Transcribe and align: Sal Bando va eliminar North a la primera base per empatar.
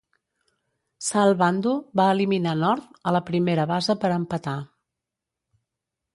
Sal 1.07 1.33
Bando 1.41 1.73
va 2.01 2.07
eliminar 2.13 2.55
North 2.65 2.99
a 3.11 3.15
la 3.17 3.23
primera 3.29 3.67
base 3.75 3.99
per 4.07 4.13
empatar. 4.19 4.57